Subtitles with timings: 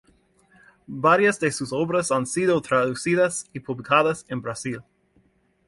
[0.87, 4.81] Varias de sus obras han sido traducidas y publicadas en Brasil.